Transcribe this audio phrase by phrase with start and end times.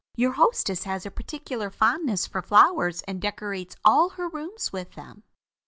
[0.15, 5.21] Your hostess has a particular fondness for flowers and decorates all her rooms with them.